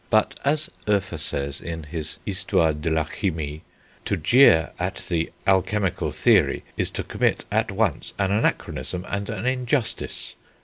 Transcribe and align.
But, 0.09 0.39
as 0.43 0.67
Hoefer 0.87 1.19
says 1.19 1.61
in 1.61 1.83
his 1.83 2.17
Histoire 2.25 2.73
de 2.73 2.89
la 2.89 3.03
Chimie, 3.03 3.61
"to 4.05 4.17
jeer 4.17 4.71
at 4.79 4.95
[the 5.09 5.31
alchemical] 5.45 6.09
theory 6.11 6.63
is 6.75 6.89
to 6.89 7.03
commit 7.03 7.45
at 7.51 7.69
once 7.69 8.15
an 8.17 8.31
anachronism 8.31 9.05
and 9.07 9.29
an 9.29 9.45
injustice.... 9.45 10.33